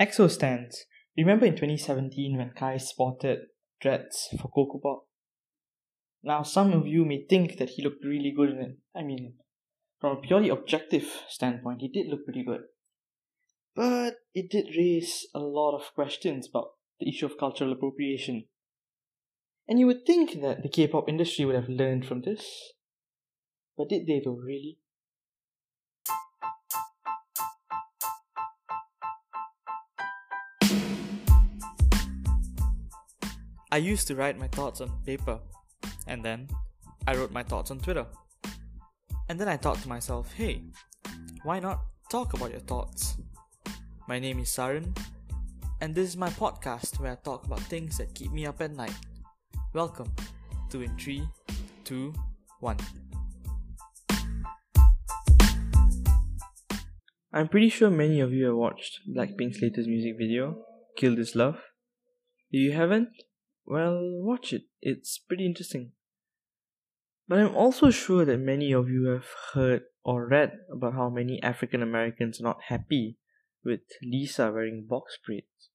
EXO 0.00 0.30
stands. 0.30 0.86
Remember 1.14 1.44
in 1.44 1.52
2017 1.52 2.38
when 2.38 2.52
Kai 2.56 2.78
spotted 2.78 3.40
dreads 3.82 4.28
for 4.40 4.48
Ko 4.48 4.64
Ko 4.64 4.80
Bop? 4.82 5.06
Now, 6.22 6.42
some 6.42 6.72
of 6.72 6.86
you 6.86 7.04
may 7.04 7.26
think 7.28 7.58
that 7.58 7.70
he 7.70 7.82
looked 7.82 8.04
really 8.04 8.32
good 8.34 8.50
in 8.50 8.58
it. 8.60 8.78
I 8.96 9.02
mean, 9.02 9.34
from 10.00 10.16
a 10.16 10.20
purely 10.20 10.48
objective 10.48 11.06
standpoint, 11.28 11.82
he 11.82 11.88
did 11.88 12.08
look 12.08 12.24
pretty 12.24 12.44
good. 12.44 12.62
But 13.76 14.16
it 14.34 14.50
did 14.50 14.74
raise 14.76 15.26
a 15.34 15.38
lot 15.38 15.76
of 15.76 15.94
questions 15.94 16.48
about 16.48 16.72
the 16.98 17.08
issue 17.08 17.26
of 17.26 17.38
cultural 17.38 17.72
appropriation. 17.72 18.46
And 19.68 19.78
you 19.78 19.86
would 19.86 20.06
think 20.06 20.40
that 20.40 20.62
the 20.62 20.68
K 20.68 20.88
pop 20.88 21.08
industry 21.08 21.44
would 21.44 21.54
have 21.54 21.68
learned 21.68 22.06
from 22.06 22.22
this. 22.22 22.72
But 23.76 23.90
did 23.90 24.06
they 24.06 24.20
though, 24.24 24.32
really? 24.32 24.78
I 33.72 33.76
used 33.76 34.08
to 34.08 34.16
write 34.16 34.36
my 34.36 34.48
thoughts 34.48 34.80
on 34.80 34.90
paper, 35.06 35.38
and 36.08 36.24
then 36.24 36.48
I 37.06 37.14
wrote 37.14 37.30
my 37.30 37.44
thoughts 37.44 37.70
on 37.70 37.78
Twitter. 37.78 38.04
And 39.28 39.38
then 39.38 39.46
I 39.46 39.56
thought 39.56 39.80
to 39.82 39.88
myself, 39.88 40.32
hey, 40.32 40.64
why 41.44 41.60
not 41.60 41.78
talk 42.10 42.32
about 42.32 42.50
your 42.50 42.66
thoughts? 42.66 43.16
My 44.08 44.18
name 44.18 44.40
is 44.40 44.48
Saran, 44.48 44.98
and 45.80 45.94
this 45.94 46.08
is 46.08 46.16
my 46.16 46.30
podcast 46.30 46.98
where 46.98 47.12
I 47.12 47.14
talk 47.14 47.46
about 47.46 47.60
things 47.60 47.96
that 47.98 48.12
keep 48.12 48.32
me 48.32 48.44
up 48.44 48.60
at 48.60 48.74
night. 48.74 48.96
Welcome 49.72 50.12
to 50.70 50.82
In 50.82 50.98
3, 50.98 51.28
2, 51.84 52.12
1. 52.58 52.76
I'm 57.32 57.46
pretty 57.46 57.68
sure 57.68 57.88
many 57.88 58.18
of 58.18 58.32
you 58.32 58.46
have 58.46 58.56
watched 58.56 58.98
Blackpink's 59.16 59.62
latest 59.62 59.88
music 59.88 60.14
video, 60.18 60.56
Kill 60.96 61.14
This 61.14 61.36
Love. 61.36 61.54
If 62.50 62.62
you 62.62 62.72
haven't, 62.72 63.10
well, 63.70 64.00
watch 64.02 64.52
it. 64.52 64.64
It's 64.82 65.16
pretty 65.16 65.46
interesting. 65.46 65.92
But 67.28 67.38
I'm 67.38 67.54
also 67.54 67.90
sure 67.90 68.24
that 68.24 68.38
many 68.38 68.72
of 68.72 68.88
you 68.88 69.04
have 69.04 69.26
heard 69.54 69.82
or 70.02 70.26
read 70.26 70.58
about 70.72 70.94
how 70.94 71.08
many 71.08 71.40
African 71.40 71.80
Americans 71.80 72.40
are 72.40 72.44
not 72.44 72.64
happy 72.66 73.18
with 73.64 73.82
Lisa 74.02 74.50
wearing 74.50 74.86
box 74.88 75.16
braids. 75.24 75.70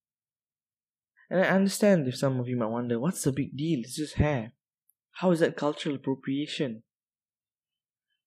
And 1.30 1.40
I 1.40 1.48
understand 1.48 2.06
if 2.06 2.18
some 2.18 2.38
of 2.38 2.50
you 2.50 2.58
might 2.58 2.66
wonder, 2.66 3.00
what's 3.00 3.24
the 3.24 3.32
big 3.32 3.56
deal? 3.56 3.80
It's 3.80 3.96
just 3.96 4.16
hair. 4.16 4.52
How 5.14 5.32
is 5.32 5.40
that 5.40 5.56
cultural 5.56 5.96
appropriation? 5.96 6.84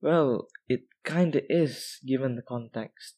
Well, 0.00 0.48
it 0.66 0.84
kinda 1.04 1.42
is, 1.52 2.00
given 2.06 2.36
the 2.36 2.42
context. 2.42 3.16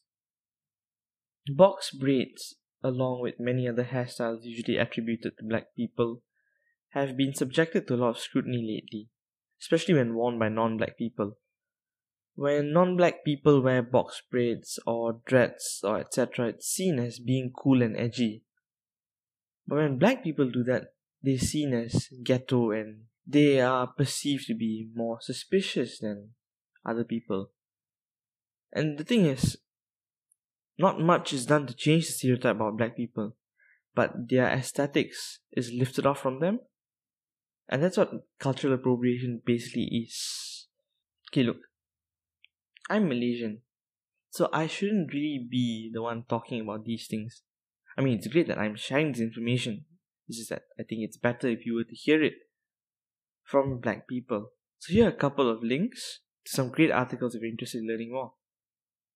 Box 1.55 1.91
braids, 1.91 2.55
along 2.83 3.21
with 3.21 3.39
many 3.39 3.69
other 3.69 3.85
hairstyles 3.85 4.43
usually 4.43 4.75
attributed 4.75 5.37
to 5.37 5.45
black 5.45 5.67
people, 5.77 6.23
have 6.91 7.15
been 7.15 7.33
subjected 7.33 7.87
to 7.87 7.95
a 7.95 7.97
lot 7.97 8.09
of 8.09 8.19
scrutiny 8.19 8.57
lately, 8.57 9.07
especially 9.59 9.93
when 9.93 10.13
worn 10.13 10.37
by 10.37 10.49
non 10.49 10.77
black 10.77 10.97
people. 10.97 11.37
When 12.35 12.73
non 12.73 12.97
black 12.97 13.23
people 13.25 13.61
wear 13.61 13.81
box 13.81 14.21
braids 14.29 14.79
or 14.85 15.19
dreads 15.25 15.81
or 15.83 15.99
etc., 15.99 16.49
it's 16.49 16.67
seen 16.67 16.99
as 16.99 17.19
being 17.19 17.51
cool 17.55 17.81
and 17.81 17.95
edgy. 17.97 18.43
But 19.67 19.77
when 19.77 19.99
black 19.99 20.23
people 20.23 20.49
do 20.49 20.63
that, 20.63 20.93
they're 21.21 21.37
seen 21.37 21.73
as 21.73 22.09
ghetto 22.23 22.71
and 22.71 23.03
they 23.25 23.61
are 23.61 23.87
perceived 23.87 24.47
to 24.47 24.55
be 24.55 24.89
more 24.93 25.19
suspicious 25.21 25.99
than 25.99 26.31
other 26.85 27.03
people. 27.03 27.51
And 28.73 28.97
the 28.97 29.03
thing 29.03 29.25
is, 29.25 29.57
not 30.77 30.99
much 30.99 31.31
is 31.31 31.45
done 31.45 31.67
to 31.67 31.73
change 31.73 32.07
the 32.07 32.13
stereotype 32.13 32.55
about 32.55 32.77
black 32.77 32.97
people, 32.97 33.35
but 33.93 34.29
their 34.29 34.47
aesthetics 34.47 35.39
is 35.51 35.71
lifted 35.71 36.05
off 36.05 36.19
from 36.19 36.39
them 36.39 36.59
and 37.69 37.83
that's 37.83 37.97
what 37.97 38.11
cultural 38.39 38.73
appropriation 38.73 39.41
basically 39.45 40.05
is. 40.05 40.67
Okay, 41.31 41.43
look, 41.43 41.57
I'm 42.89 43.07
Malaysian, 43.07 43.61
so 44.29 44.49
I 44.51 44.67
shouldn't 44.67 45.13
really 45.13 45.47
be 45.49 45.89
the 45.93 46.01
one 46.01 46.25
talking 46.27 46.61
about 46.61 46.85
these 46.85 47.07
things. 47.07 47.43
I 47.97 48.01
mean, 48.01 48.17
it's 48.17 48.27
great 48.27 48.47
that 48.47 48.57
I'm 48.57 48.75
sharing 48.75 49.11
this 49.11 49.21
information. 49.21 49.85
It's 50.27 50.37
just 50.37 50.49
that 50.49 50.63
I 50.79 50.83
think 50.83 51.01
it's 51.03 51.17
better 51.17 51.47
if 51.47 51.65
you 51.65 51.75
were 51.75 51.83
to 51.83 51.95
hear 51.95 52.23
it 52.23 52.33
from 53.43 53.79
black 53.79 54.07
people. 54.07 54.51
So 54.79 54.93
here 54.93 55.05
are 55.05 55.09
a 55.09 55.13
couple 55.13 55.49
of 55.49 55.61
links 55.61 56.19
to 56.45 56.51
some 56.51 56.69
great 56.69 56.91
articles 56.91 57.35
if 57.35 57.41
you're 57.41 57.51
interested 57.51 57.79
in 57.79 57.87
learning 57.87 58.11
more. 58.11 58.33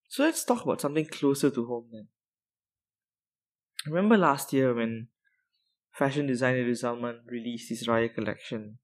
So 0.07 0.23
let's 0.23 0.43
talk 0.43 0.63
about 0.63 0.81
something 0.81 1.05
closer 1.05 1.49
to 1.49 1.65
home 1.65 1.87
then. 1.91 2.07
Remember 3.87 4.17
last 4.17 4.53
year 4.53 4.73
when 4.73 5.07
fashion 5.97 6.27
designer 6.27 6.63
Rizalman 6.63 7.19
released 7.27 7.69
his 7.69 7.87
Raya 7.87 8.13
collection, 8.13 8.79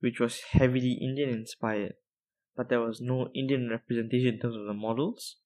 which 0.00 0.18
was 0.18 0.40
heavily 0.50 0.98
Indian 1.00 1.30
inspired, 1.30 1.94
but 2.56 2.68
there 2.68 2.80
was 2.80 3.00
no 3.00 3.28
Indian 3.34 3.68
representation 3.70 4.34
in 4.34 4.40
terms 4.40 4.56
of 4.56 4.66
the 4.66 4.74
models. 4.74 5.36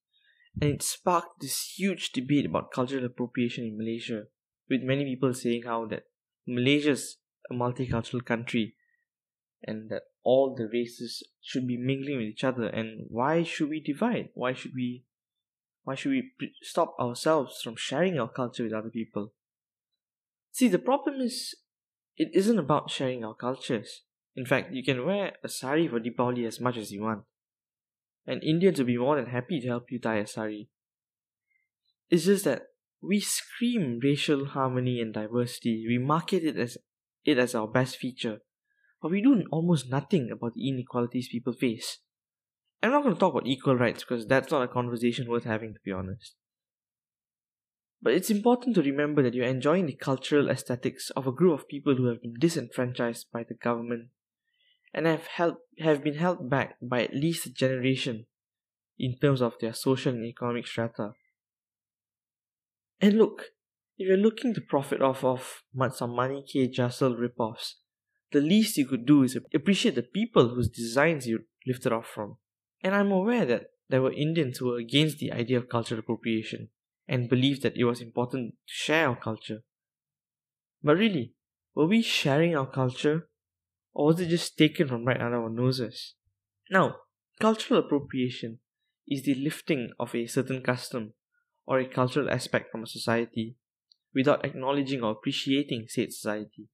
And 0.59 0.71
it 0.71 0.81
sparked 0.81 1.41
this 1.41 1.73
huge 1.77 2.11
debate 2.11 2.47
about 2.47 2.71
cultural 2.71 3.05
appropriation 3.05 3.63
in 3.65 3.77
Malaysia, 3.77 4.23
with 4.69 4.81
many 4.81 5.05
people 5.05 5.33
saying 5.33 5.63
how 5.65 5.85
that 5.87 6.03
Malaysia's 6.47 7.17
a 7.49 7.53
multicultural 7.53 8.25
country 8.25 8.75
and 9.63 9.89
that 9.89 10.03
all 10.23 10.55
the 10.55 10.67
races 10.71 11.23
should 11.41 11.67
be 11.67 11.77
mingling 11.77 12.17
with 12.17 12.25
each 12.25 12.43
other. 12.43 12.67
And 12.67 13.05
why 13.09 13.43
should 13.43 13.69
we 13.69 13.79
divide? 13.79 14.29
Why 14.33 14.53
should 14.53 14.73
we 14.75 15.05
why 15.83 15.95
should 15.95 16.11
we 16.11 16.31
stop 16.61 16.95
ourselves 16.99 17.61
from 17.61 17.75
sharing 17.75 18.19
our 18.19 18.27
culture 18.27 18.63
with 18.63 18.73
other 18.73 18.89
people 18.89 19.33
See, 20.59 20.67
the 20.67 20.77
problem 20.77 21.21
is, 21.21 21.55
it 22.17 22.31
isn't 22.33 22.59
about 22.59 22.91
sharing 22.91 23.23
our 23.23 23.33
cultures. 23.33 24.01
In 24.35 24.45
fact, 24.45 24.73
you 24.73 24.83
can 24.83 25.05
wear 25.05 25.31
a 25.41 25.47
sari 25.47 25.87
for 25.87 26.01
Deepavali 26.01 26.45
as 26.45 26.59
much 26.59 26.75
as 26.75 26.91
you 26.91 27.03
want. 27.03 27.21
And 28.27 28.43
Indians 28.43 28.77
will 28.77 28.85
be 28.85 28.97
more 28.97 29.15
than 29.15 29.27
happy 29.27 29.61
to 29.61 29.67
help 29.69 29.85
you 29.89 29.99
tie 29.99 30.17
a 30.17 30.27
sari. 30.27 30.67
It's 32.09 32.25
just 32.25 32.43
that 32.43 32.63
we 33.01 33.21
scream 33.21 34.01
racial 34.03 34.47
harmony 34.47 34.99
and 34.99 35.13
diversity. 35.13 35.85
We 35.87 35.97
market 35.97 36.43
it 36.43 36.57
as 36.57 36.77
it 37.23 37.37
as 37.37 37.55
our 37.55 37.65
best 37.65 37.95
feature. 37.95 38.39
But 39.01 39.11
we 39.11 39.21
do 39.21 39.41
almost 39.53 39.89
nothing 39.89 40.29
about 40.29 40.55
the 40.55 40.67
inequalities 40.67 41.29
people 41.29 41.53
face. 41.53 41.99
I'm 42.83 42.91
not 42.91 43.03
going 43.03 43.15
to 43.15 43.19
talk 43.19 43.33
about 43.33 43.47
equal 43.47 43.77
rights 43.77 44.03
because 44.03 44.27
that's 44.27 44.51
not 44.51 44.63
a 44.63 44.67
conversation 44.67 45.29
worth 45.29 45.45
having, 45.45 45.73
to 45.73 45.79
be 45.85 45.93
honest. 45.93 46.35
But 48.01 48.13
it's 48.13 48.29
important 48.29 48.75
to 48.75 48.81
remember 48.81 49.21
that 49.23 49.33
you're 49.33 49.45
enjoying 49.45 49.85
the 49.85 49.93
cultural 49.93 50.49
aesthetics 50.49 51.09
of 51.11 51.27
a 51.27 51.33
group 51.33 51.59
of 51.59 51.67
people 51.67 51.95
who 51.95 52.05
have 52.05 52.21
been 52.21 52.35
disenfranchised 52.39 53.27
by 53.31 53.43
the 53.43 53.55
government 53.55 54.07
and 54.93 55.05
have 55.05 55.27
held, 55.27 55.55
have 55.79 56.03
been 56.03 56.15
held 56.15 56.49
back 56.49 56.77
by 56.81 57.03
at 57.03 57.13
least 57.13 57.45
a 57.45 57.53
generation 57.53 58.25
in 58.97 59.17
terms 59.17 59.41
of 59.41 59.55
their 59.59 59.73
social 59.73 60.13
and 60.13 60.25
economic 60.25 60.65
strata. 60.65 61.13
And 63.01 63.17
look, 63.17 63.47
if 63.97 64.07
you're 64.07 64.17
looking 64.17 64.53
to 64.53 64.61
profit 64.61 65.01
off 65.01 65.23
of 65.23 65.63
some 65.93 66.11
Money 66.11 66.43
K 66.47 66.67
Jassal 66.67 67.15
ripoffs, 67.15 67.73
the 68.31 68.39
least 68.39 68.77
you 68.77 68.85
could 68.85 69.05
do 69.05 69.23
is 69.23 69.37
appreciate 69.53 69.95
the 69.95 70.03
people 70.03 70.49
whose 70.49 70.69
designs 70.69 71.27
you 71.27 71.45
lifted 71.67 71.91
off 71.91 72.07
from. 72.07 72.37
And 72.81 72.95
I'm 72.95 73.11
aware 73.11 73.45
that 73.45 73.71
there 73.89 74.01
were 74.01 74.13
Indians 74.13 74.57
who 74.57 74.67
were 74.67 74.77
against 74.77 75.17
the 75.17 75.33
idea 75.33 75.57
of 75.57 75.67
cultural 75.67 75.99
appropriation 75.99 76.69
and 77.09 77.27
believed 77.27 77.63
that 77.63 77.75
it 77.75 77.83
was 77.83 77.99
important 77.99 78.51
to 78.51 78.73
share 78.73 79.09
our 79.09 79.15
culture. 79.15 79.63
But 80.83 80.97
really, 80.97 81.33
were 81.73 81.87
we 81.87 82.03
sharing 82.03 82.55
our 82.55 82.67
culture 82.67 83.27
or 83.93 84.05
was 84.05 84.19
it 84.19 84.29
just 84.29 84.57
taken 84.57 84.87
from 84.87 85.05
right 85.05 85.19
under 85.19 85.41
our 85.41 85.49
noses? 85.49 86.13
Now, 86.69 86.97
cultural 87.39 87.79
appropriation 87.79 88.59
is 89.07 89.23
the 89.23 89.33
lifting 89.33 89.89
of 89.99 90.13
a 90.13 90.27
certain 90.27 90.61
custom 90.61 91.13
or 91.65 91.79
a 91.79 91.89
cultural 91.89 92.29
aspect 92.29 92.71
from 92.71 92.83
a 92.83 92.87
society 92.87 93.55
without 94.13 94.45
acknowledging 94.45 95.03
or 95.03 95.11
appreciating 95.11 95.85
said 95.87 96.13
society. 96.13 96.67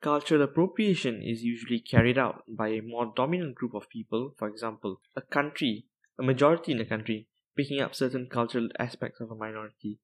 Cultural 0.00 0.42
appropriation 0.42 1.22
is 1.22 1.42
usually 1.42 1.80
carried 1.80 2.16
out 2.16 2.44
by 2.48 2.68
a 2.68 2.80
more 2.80 3.12
dominant 3.14 3.54
group 3.54 3.74
of 3.74 3.90
people, 3.90 4.34
for 4.38 4.48
example, 4.48 5.00
a 5.14 5.20
country, 5.20 5.86
a 6.18 6.22
majority 6.22 6.72
in 6.72 6.80
a 6.80 6.86
country, 6.86 7.28
picking 7.58 7.80
up 7.80 7.94
certain 7.94 8.28
cultural 8.30 8.68
aspects 8.78 9.20
of 9.20 9.32
a 9.32 9.34
minority, 9.34 9.98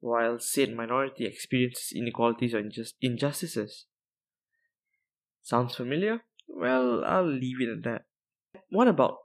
while 0.00 0.38
said 0.38 0.76
minority 0.76 1.24
experiences 1.24 1.92
inequalities 1.94 2.54
or 2.54 2.62
injust- 2.62 2.94
injustices. 3.00 3.86
Sounds 5.42 5.74
familiar? 5.74 6.20
Well, 6.46 7.02
I'll 7.04 7.26
leave 7.26 7.62
it 7.62 7.70
at 7.70 7.82
that. 7.84 8.04
What 8.68 8.88
about 8.88 9.16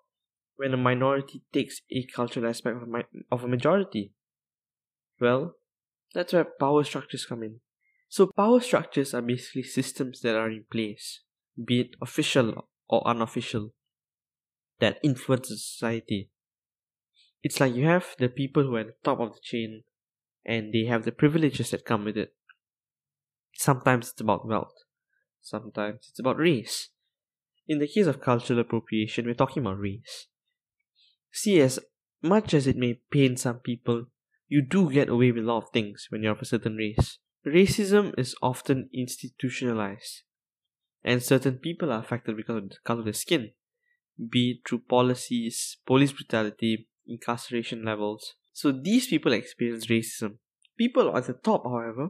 when 0.55 0.73
a 0.73 0.77
minority 0.77 1.43
takes 1.51 1.81
a 1.91 2.05
cultural 2.05 2.47
aspect 2.47 2.77
of 2.77 2.83
a, 2.83 2.87
mi- 2.87 3.23
of 3.29 3.43
a 3.43 3.47
majority? 3.49 4.13
Well, 5.19 5.55
that's 6.13 6.31
where 6.31 6.45
power 6.45 6.85
structures 6.85 7.25
come 7.25 7.43
in. 7.43 7.59
So, 8.07 8.31
power 8.37 8.61
structures 8.61 9.13
are 9.13 9.21
basically 9.21 9.63
systems 9.63 10.21
that 10.21 10.35
are 10.35 10.49
in 10.49 10.65
place, 10.71 11.21
be 11.61 11.81
it 11.81 11.95
official 12.01 12.69
or 12.87 13.05
unofficial, 13.05 13.73
that 14.79 14.99
influence 15.03 15.49
society 15.49 16.29
It's 17.45 17.59
like 17.59 17.75
you 17.75 17.85
have 17.85 18.15
the 18.17 18.27
people 18.27 18.63
who 18.63 18.75
are 18.75 18.79
at 18.79 18.87
the 18.87 18.93
top 19.03 19.19
of 19.19 19.33
the 19.33 19.39
chain 19.39 19.83
and 20.43 20.73
they 20.73 20.85
have 20.85 21.05
the 21.05 21.11
privileges 21.11 21.69
that 21.69 21.85
come 21.85 22.03
with 22.03 22.17
it. 22.17 22.33
Sometimes 23.53 24.09
it's 24.09 24.19
about 24.19 24.47
wealth, 24.47 24.73
sometimes 25.43 26.07
it's 26.09 26.19
about 26.19 26.39
race. 26.39 26.89
In 27.67 27.77
the 27.77 27.87
case 27.87 28.07
of 28.07 28.19
cultural 28.19 28.57
appropriation, 28.61 29.27
we're 29.27 29.35
talking 29.35 29.61
about 29.61 29.77
race. 29.77 30.25
See, 31.31 31.61
as 31.61 31.77
much 32.19 32.55
as 32.55 32.65
it 32.65 32.77
may 32.77 33.01
pain 33.11 33.37
some 33.37 33.59
people, 33.59 34.07
you 34.47 34.63
do 34.63 34.91
get 34.91 35.09
away 35.09 35.31
with 35.31 35.43
a 35.43 35.47
lot 35.47 35.65
of 35.65 35.69
things 35.69 36.07
when 36.09 36.23
you're 36.23 36.31
of 36.31 36.41
a 36.41 36.45
certain 36.45 36.77
race. 36.77 37.19
Racism 37.45 38.17
is 38.17 38.33
often 38.41 38.89
institutionalized, 38.91 40.23
and 41.03 41.21
certain 41.21 41.59
people 41.59 41.91
are 41.91 41.99
affected 41.99 42.37
because 42.37 42.57
of 42.57 42.69
the 42.69 42.75
color 42.83 43.01
of 43.01 43.05
their 43.05 43.13
skin, 43.13 43.51
be 44.31 44.49
it 44.49 44.67
through 44.67 44.79
policies, 44.89 45.77
police 45.85 46.11
brutality, 46.11 46.87
incarceration 47.07 47.83
levels. 47.83 48.33
So 48.53 48.71
these 48.71 49.07
people 49.07 49.33
experience 49.33 49.87
racism. 49.87 50.37
People 50.77 51.15
at 51.15 51.27
the 51.27 51.33
top, 51.33 51.63
however, 51.65 52.09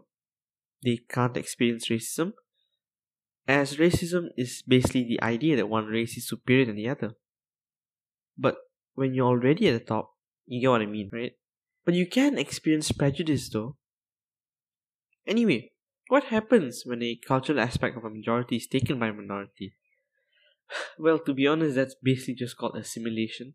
they 0.84 1.00
can't 1.10 1.38
experience 1.38 1.90
racism, 1.90 2.34
as 3.48 3.78
racism 3.78 4.28
is 4.38 4.64
basically 4.68 5.04
the 5.04 5.22
idea 5.22 5.56
that 5.56 5.70
one 5.70 5.86
race 5.86 6.18
is 6.18 6.28
superior 6.28 6.66
than 6.66 6.76
the 6.76 6.90
other. 6.90 7.16
But 8.38 8.58
when 8.96 9.14
you're 9.14 9.28
already 9.28 9.68
at 9.68 9.74
the 9.74 9.86
top, 9.86 10.14
you 10.46 10.62
get 10.62 10.70
what 10.70 10.82
I 10.82 10.88
mean, 10.88 11.10
right? 11.14 11.34
But 11.86 11.94
you 11.94 12.08
can 12.08 12.38
experience 12.38 12.92
prejudice 12.92 13.50
though. 13.50 13.78
Anyway, 15.28 15.72
what 16.08 16.26
happens 16.26 16.84
when 16.86 17.02
a 17.02 17.20
cultural 17.28 17.60
aspect 17.60 17.98
of 17.98 18.04
a 18.04 18.10
majority 18.10 18.58
is 18.58 18.68
taken 18.68 19.00
by 19.00 19.08
a 19.08 19.14
minority? 19.14 19.76
Well, 20.98 21.20
to 21.20 21.34
be 21.34 21.46
honest, 21.48 21.76
that's 21.76 21.96
basically 22.02 22.36
just 22.36 22.58
called 22.58 22.76
assimilation. 22.76 23.54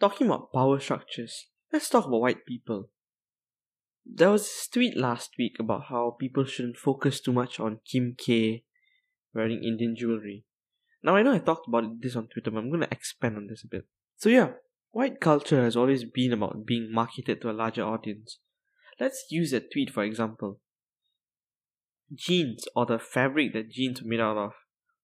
Talking 0.00 0.28
about 0.28 0.52
power 0.52 0.78
structures, 0.78 1.46
let's 1.72 1.88
talk 1.88 2.06
about 2.06 2.20
white 2.20 2.46
people. 2.46 2.90
There 4.06 4.30
was 4.30 4.42
this 4.42 4.68
tweet 4.68 4.96
last 4.96 5.32
week 5.38 5.56
about 5.58 5.84
how 5.88 6.16
people 6.18 6.44
shouldn't 6.44 6.76
focus 6.76 7.20
too 7.20 7.32
much 7.32 7.58
on 7.58 7.80
Kim 7.84 8.14
K 8.16 8.64
wearing 9.34 9.62
Indian 9.62 9.96
jewelry. 9.96 10.44
Now, 11.02 11.16
I 11.16 11.22
know 11.22 11.32
I 11.32 11.38
talked 11.38 11.68
about 11.68 12.00
this 12.00 12.16
on 12.16 12.28
Twitter, 12.28 12.50
but 12.50 12.58
I'm 12.58 12.70
going 12.70 12.80
to 12.80 12.92
expand 12.92 13.36
on 13.36 13.46
this 13.48 13.64
a 13.64 13.68
bit. 13.68 13.86
So, 14.16 14.28
yeah, 14.28 14.52
white 14.90 15.20
culture 15.20 15.62
has 15.62 15.76
always 15.76 16.04
been 16.04 16.32
about 16.32 16.64
being 16.64 16.92
marketed 16.92 17.40
to 17.42 17.50
a 17.50 17.52
larger 17.52 17.84
audience. 17.84 18.38
Let's 19.00 19.26
use 19.30 19.52
that 19.52 19.72
tweet 19.72 19.90
for 19.90 20.02
example. 20.02 20.60
Jeans, 22.12 22.66
or 22.74 22.86
the 22.86 22.98
fabric 22.98 23.52
that 23.52 23.70
jeans 23.70 24.02
were 24.02 24.08
made 24.08 24.20
out 24.20 24.36
of, 24.36 24.52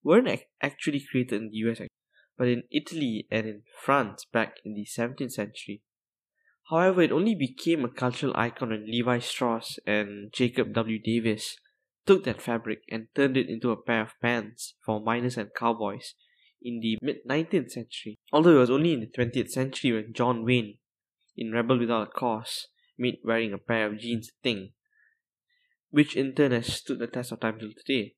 weren't 0.03 0.29
ac- 0.29 0.47
actually 0.63 1.05
created 1.11 1.43
in 1.43 1.51
the 1.51 1.57
US, 1.69 1.81
but 2.37 2.49
in 2.49 2.65
Italy 2.71 3.27
and 3.31 3.47
in 3.47 3.63
France 3.83 4.25
back 4.33 4.57
in 4.65 4.75
the 4.75 4.87
17th 4.87 5.33
century. 5.33 5.83
However, 6.71 7.03
it 7.03 7.13
only 7.13 7.35
became 7.35 7.85
a 7.85 7.89
cultural 7.89 8.33
icon 8.37 8.71
when 8.71 8.87
Levi 8.87 9.19
Strauss 9.19 9.79
and 9.87 10.33
Jacob 10.33 10.73
W. 10.73 10.99
Davis 10.99 11.59
took 12.07 12.25
that 12.25 12.41
fabric 12.41 12.81
and 12.91 13.09
turned 13.15 13.37
it 13.37 13.49
into 13.49 13.71
a 13.71 13.81
pair 13.81 14.03
of 14.03 14.21
pants 14.21 14.75
for 14.85 15.01
miners 15.01 15.37
and 15.37 15.55
cowboys 15.55 16.15
in 16.63 16.81
the 16.81 16.99
mid 17.03 17.17
19th 17.29 17.71
century. 17.71 18.19
Although 18.33 18.57
it 18.57 18.61
was 18.61 18.71
only 18.71 18.95
in 18.95 19.01
the 19.01 19.07
20th 19.07 19.51
century 19.51 19.93
when 19.93 20.13
John 20.15 20.45
Wayne, 20.45 20.79
in 21.37 21.53
Rebel 21.53 21.79
Without 21.79 22.09
a 22.09 22.11
Cause, 22.11 22.69
made 22.97 23.19
wearing 23.25 23.53
a 23.53 23.59
pair 23.59 23.87
of 23.87 23.99
jeans 23.99 24.29
a 24.29 24.43
thing, 24.43 24.73
which 25.91 26.17
in 26.17 26.35
turn 26.35 26.53
has 26.53 26.73
stood 26.73 26.99
the 26.99 27.07
test 27.07 27.33
of 27.33 27.41
time 27.41 27.59
till 27.59 27.73
today. 27.77 28.15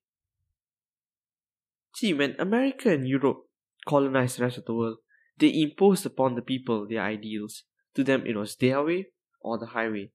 See, 1.95 2.13
when 2.13 2.35
America 2.39 2.91
and 2.91 3.07
Europe 3.07 3.46
colonized 3.87 4.37
the 4.37 4.43
rest 4.43 4.57
of 4.57 4.65
the 4.65 4.73
world, 4.73 4.97
they 5.37 5.61
imposed 5.61 6.05
upon 6.05 6.35
the 6.35 6.41
people 6.41 6.87
their 6.87 7.01
ideals. 7.01 7.63
To 7.95 8.03
them, 8.03 8.23
it 8.25 8.35
was 8.35 8.55
their 8.55 8.83
way 8.83 9.07
or 9.41 9.57
the 9.57 9.67
highway. 9.67 10.11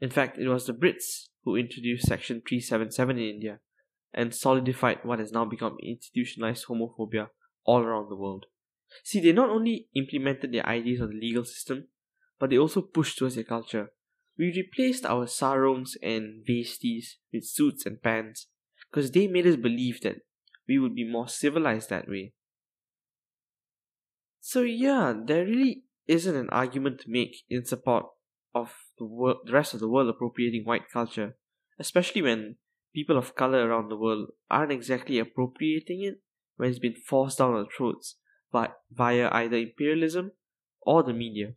In 0.00 0.10
fact, 0.10 0.38
it 0.38 0.48
was 0.48 0.66
the 0.66 0.74
Brits 0.74 1.28
who 1.44 1.56
introduced 1.56 2.06
Section 2.06 2.42
377 2.46 3.18
in 3.18 3.24
India 3.24 3.58
and 4.12 4.34
solidified 4.34 4.98
what 5.04 5.18
has 5.18 5.32
now 5.32 5.44
become 5.44 5.76
institutionalized 5.82 6.66
homophobia 6.66 7.28
all 7.64 7.80
around 7.80 8.10
the 8.10 8.16
world. 8.16 8.46
See, 9.04 9.20
they 9.20 9.32
not 9.32 9.48
only 9.48 9.88
implemented 9.94 10.52
their 10.52 10.66
ideas 10.66 11.00
on 11.00 11.10
the 11.10 11.14
legal 11.14 11.44
system, 11.44 11.88
but 12.38 12.50
they 12.50 12.58
also 12.58 12.82
pushed 12.82 13.18
towards 13.18 13.36
their 13.36 13.44
culture. 13.44 13.92
We 14.36 14.46
replaced 14.46 15.06
our 15.06 15.26
sarongs 15.26 15.96
and 16.02 16.44
vesties 16.46 17.14
with 17.32 17.44
suits 17.44 17.86
and 17.86 18.02
pants 18.02 18.48
because 18.90 19.10
they 19.10 19.28
made 19.28 19.46
us 19.46 19.56
believe 19.56 20.00
that 20.02 20.16
we 20.72 20.78
would 20.78 20.94
be 20.94 21.04
more 21.16 21.28
civilized 21.28 21.90
that 21.90 22.08
way. 22.08 22.32
So 24.40 24.62
yeah, 24.62 25.12
there 25.26 25.44
really 25.44 25.82
isn't 26.06 26.34
an 26.34 26.48
argument 26.48 27.00
to 27.00 27.10
make 27.10 27.36
in 27.50 27.66
support 27.66 28.06
of 28.54 28.72
the, 28.98 29.04
world, 29.04 29.40
the 29.44 29.52
rest 29.52 29.74
of 29.74 29.80
the 29.80 29.88
world 29.88 30.08
appropriating 30.08 30.64
white 30.64 30.88
culture, 30.90 31.36
especially 31.78 32.22
when 32.22 32.56
people 32.94 33.18
of 33.18 33.34
color 33.34 33.68
around 33.68 33.90
the 33.90 33.96
world 33.96 34.28
aren't 34.50 34.72
exactly 34.72 35.18
appropriating 35.18 36.02
it 36.02 36.22
when 36.56 36.70
it's 36.70 36.78
been 36.78 36.94
forced 36.94 37.38
down 37.38 37.54
our 37.54 37.66
throats 37.76 38.16
but 38.50 38.80
via 38.90 39.28
either 39.32 39.56
imperialism 39.56 40.32
or 40.82 41.02
the 41.02 41.12
media. 41.12 41.52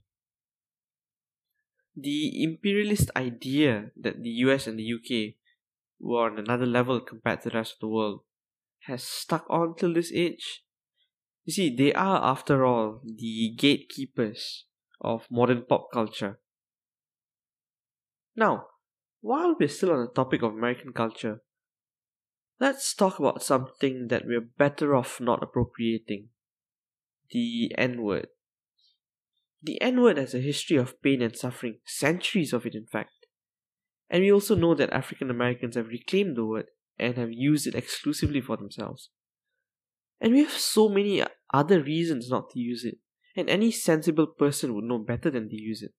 The 1.96 2.44
imperialist 2.44 3.12
idea 3.16 3.92
that 4.02 4.22
the 4.22 4.30
US 4.46 4.68
and 4.68 4.78
the 4.78 4.94
UK 4.94 5.36
were 6.00 6.30
on 6.30 6.38
another 6.38 6.66
level 6.66 7.00
compared 7.00 7.42
to 7.42 7.50
the 7.50 7.58
rest 7.58 7.74
of 7.76 7.80
the 7.80 7.88
world 7.88 8.22
has 8.88 9.04
stuck 9.04 9.46
on 9.50 9.76
till 9.76 9.94
this 9.94 10.12
age. 10.14 10.64
You 11.44 11.54
see, 11.54 11.76
they 11.76 11.94
are, 11.94 12.24
after 12.24 12.66
all, 12.66 13.02
the 13.04 13.54
gatekeepers 13.58 14.66
of 15.02 15.28
modern 15.30 15.64
pop 15.64 15.92
culture. 15.94 16.40
Now, 18.36 18.66
while 19.22 19.56
we're 19.60 19.70
still 19.70 19.92
on 19.92 20.06
the 20.06 20.12
topic 20.12 20.42
of 20.42 20.54
American 20.54 20.92
culture, 20.94 21.42
let's 22.60 22.94
talk 22.94 23.20
about 23.20 23.44
something 23.44 24.08
that 24.10 24.26
we're 24.26 24.50
better 24.58 24.96
off 24.96 25.20
not 25.20 25.44
appropriating 25.44 26.30
the 27.32 27.72
N 27.78 28.02
word. 28.02 28.28
The 29.62 29.82
N 29.82 30.02
word 30.02 30.18
has 30.18 30.34
a 30.34 30.40
history 30.40 30.78
of 30.78 31.02
pain 31.02 31.22
and 31.22 31.36
suffering, 31.36 31.80
centuries 31.86 32.54
of 32.54 32.66
it, 32.66 32.76
in 32.76 32.86
fact. 32.86 33.26
And 34.10 34.22
we 34.22 34.32
also 34.32 34.56
know 34.56 34.76
that 34.76 34.94
African 34.94 35.32
Americans 35.32 35.76
have 35.76 35.88
reclaimed 35.88 36.38
the 36.38 36.46
word 36.46 36.68
and 36.98 37.16
have 37.18 37.32
used 37.32 37.68
it 37.68 37.76
exclusively 37.76 38.42
for 38.42 38.58
themselves. 38.58 39.10
And 40.22 40.34
we 40.34 40.44
have 40.44 40.52
so 40.52 40.90
many 40.90 41.24
other 41.54 41.82
reasons 41.82 42.30
not 42.30 42.50
to 42.52 42.60
use 42.60 42.86
it, 42.86 42.98
and 43.36 43.50
any 43.50 43.72
sensible 43.72 44.28
person 44.28 44.74
would 44.74 44.86
know 44.86 45.00
better 45.00 45.30
than 45.30 45.50
to 45.50 45.62
use 45.62 45.82
it. 45.82 45.92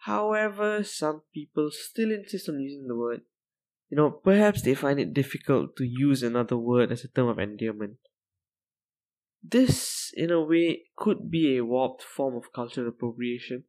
However, 0.00 0.84
some 0.84 1.22
people 1.32 1.70
still 1.72 2.12
insist 2.12 2.48
on 2.48 2.60
using 2.60 2.86
the 2.86 2.96
word. 2.96 3.22
You 3.88 3.96
know, 3.96 4.10
perhaps 4.10 4.62
they 4.62 4.74
find 4.74 5.00
it 5.00 5.14
difficult 5.14 5.76
to 5.76 5.84
use 5.84 6.22
another 6.22 6.56
word 6.56 6.92
as 6.92 7.04
a 7.04 7.08
term 7.08 7.28
of 7.28 7.38
endearment. 7.38 7.96
This, 9.42 10.12
in 10.14 10.30
a 10.30 10.42
way, 10.42 10.82
could 10.96 11.30
be 11.30 11.56
a 11.56 11.64
warped 11.64 12.02
form 12.02 12.36
of 12.36 12.52
cultural 12.52 12.88
appropriation. 12.88 13.64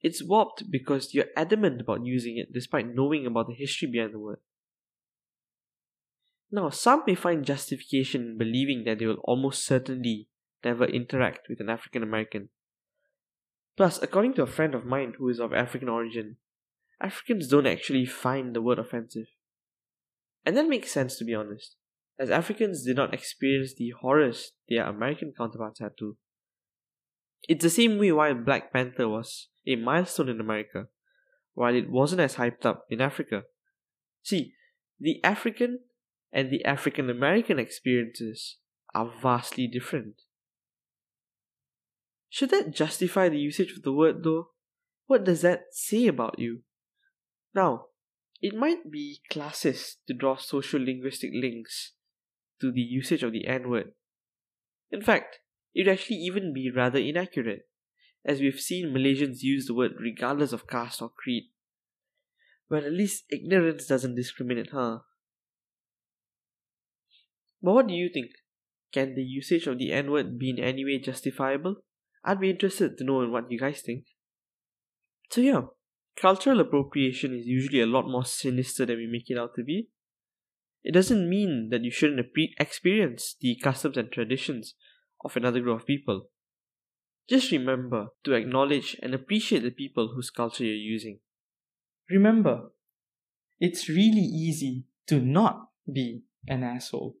It's 0.00 0.24
warped 0.24 0.70
because 0.70 1.14
you're 1.14 1.32
adamant 1.36 1.80
about 1.80 2.04
using 2.04 2.38
it 2.38 2.52
despite 2.52 2.94
knowing 2.94 3.26
about 3.26 3.48
the 3.48 3.54
history 3.54 3.88
behind 3.90 4.14
the 4.14 4.18
word. 4.18 4.38
Now, 6.54 6.70
some 6.70 7.02
may 7.04 7.16
find 7.16 7.44
justification 7.44 8.20
in 8.20 8.38
believing 8.38 8.84
that 8.84 9.00
they 9.00 9.06
will 9.06 9.20
almost 9.24 9.66
certainly 9.66 10.28
never 10.64 10.84
interact 10.84 11.48
with 11.48 11.58
an 11.58 11.68
African 11.68 12.04
American. 12.04 12.50
Plus, 13.76 14.00
according 14.00 14.34
to 14.34 14.42
a 14.42 14.46
friend 14.46 14.72
of 14.72 14.86
mine 14.86 15.14
who 15.18 15.28
is 15.28 15.40
of 15.40 15.52
African 15.52 15.88
origin, 15.88 16.36
Africans 17.02 17.48
don't 17.48 17.66
actually 17.66 18.06
find 18.06 18.54
the 18.54 18.62
word 18.62 18.78
offensive. 18.78 19.26
And 20.46 20.56
that 20.56 20.68
makes 20.68 20.92
sense 20.92 21.18
to 21.18 21.24
be 21.24 21.34
honest, 21.34 21.74
as 22.20 22.30
Africans 22.30 22.84
did 22.84 22.94
not 22.94 23.12
experience 23.12 23.74
the 23.74 23.90
horrors 24.00 24.52
their 24.68 24.86
American 24.86 25.32
counterparts 25.36 25.80
had 25.80 25.98
to. 25.98 26.16
It's 27.48 27.64
the 27.64 27.68
same 27.68 27.98
way 27.98 28.12
why 28.12 28.32
Black 28.32 28.72
Panther 28.72 29.08
was 29.08 29.48
a 29.66 29.74
milestone 29.74 30.28
in 30.28 30.38
America, 30.38 30.86
while 31.54 31.74
it 31.74 31.90
wasn't 31.90 32.20
as 32.20 32.36
hyped 32.36 32.64
up 32.64 32.84
in 32.90 33.00
Africa. 33.00 33.42
See, 34.22 34.52
the 35.00 35.18
African 35.24 35.80
and 36.34 36.50
the 36.50 36.64
African 36.64 37.08
American 37.08 37.60
experiences 37.60 38.56
are 38.92 39.10
vastly 39.22 39.68
different. 39.68 40.22
Should 42.28 42.50
that 42.50 42.74
justify 42.74 43.28
the 43.28 43.38
usage 43.38 43.70
of 43.70 43.82
the 43.82 43.92
word 43.92 44.24
though? 44.24 44.48
What 45.06 45.24
does 45.24 45.42
that 45.42 45.66
say 45.70 46.08
about 46.08 46.38
you? 46.38 46.62
Now, 47.54 47.86
it 48.42 48.54
might 48.54 48.90
be 48.90 49.20
classist 49.30 49.96
to 50.08 50.14
draw 50.14 50.36
social 50.36 50.84
linguistic 50.84 51.30
links 51.32 51.92
to 52.60 52.72
the 52.72 52.80
usage 52.80 53.22
of 53.22 53.30
the 53.30 53.46
N 53.46 53.70
word. 53.70 53.92
In 54.90 55.02
fact, 55.02 55.38
it 55.72 55.86
would 55.86 55.92
actually 55.92 56.16
even 56.16 56.52
be 56.52 56.70
rather 56.70 56.98
inaccurate, 56.98 57.68
as 58.24 58.40
we've 58.40 58.60
seen 58.60 58.92
Malaysians 58.92 59.42
use 59.42 59.66
the 59.66 59.74
word 59.74 59.92
regardless 60.00 60.52
of 60.52 60.66
caste 60.66 61.00
or 61.00 61.10
creed. 61.10 61.44
Well, 62.68 62.84
at 62.84 62.92
least 62.92 63.24
ignorance 63.30 63.86
doesn't 63.86 64.16
discriminate, 64.16 64.70
huh? 64.72 65.00
But 67.64 67.72
what 67.72 67.86
do 67.86 67.94
you 67.94 68.10
think? 68.12 68.30
Can 68.92 69.14
the 69.14 69.22
usage 69.22 69.66
of 69.66 69.78
the 69.78 69.90
N 69.90 70.10
word 70.10 70.38
be 70.38 70.50
in 70.50 70.58
any 70.58 70.84
way 70.84 70.98
justifiable? 70.98 71.76
I'd 72.22 72.38
be 72.38 72.50
interested 72.50 72.98
to 72.98 73.04
know 73.04 73.26
what 73.26 73.50
you 73.50 73.58
guys 73.58 73.80
think. 73.80 74.04
So, 75.30 75.40
yeah, 75.40 75.62
cultural 76.14 76.60
appropriation 76.60 77.34
is 77.34 77.46
usually 77.46 77.80
a 77.80 77.86
lot 77.86 78.06
more 78.06 78.26
sinister 78.26 78.84
than 78.84 78.98
we 78.98 79.06
make 79.06 79.30
it 79.30 79.38
out 79.38 79.54
to 79.56 79.64
be. 79.64 79.88
It 80.82 80.92
doesn't 80.92 81.28
mean 81.28 81.70
that 81.70 81.82
you 81.82 81.90
shouldn't 81.90 82.26
experience 82.60 83.34
the 83.40 83.56
customs 83.62 83.96
and 83.96 84.12
traditions 84.12 84.74
of 85.24 85.34
another 85.34 85.60
group 85.60 85.80
of 85.80 85.86
people. 85.86 86.28
Just 87.30 87.50
remember 87.50 88.08
to 88.24 88.34
acknowledge 88.34 88.94
and 89.02 89.14
appreciate 89.14 89.62
the 89.62 89.70
people 89.70 90.12
whose 90.14 90.28
culture 90.28 90.64
you're 90.64 90.74
using. 90.74 91.20
Remember, 92.10 92.72
it's 93.58 93.88
really 93.88 94.20
easy 94.20 94.84
to 95.06 95.18
not 95.18 95.68
be 95.90 96.24
an 96.46 96.62
asshole. 96.62 97.16